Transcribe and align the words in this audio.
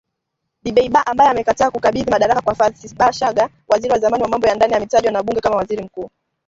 Dbeibah 0.63 1.03
ambaye 1.07 1.29
amekataa 1.31 1.71
kukabidhi 1.71 2.11
madaraka 2.11 2.41
kwa 2.41 2.55
Fathi 2.55 2.95
Bashagha, 2.99 3.49
waziri 3.67 3.93
wa 3.93 3.99
zamani 3.99 4.23
wa 4.23 4.29
mambo 4.29 4.47
ya 4.47 4.55
ndani 4.55 4.73
aliyetajwa 4.73 5.11
na 5.11 5.23
bunge 5.23 5.39
kama 5.41 5.55
waziri 5.55 5.83
mkuu. 5.83 6.09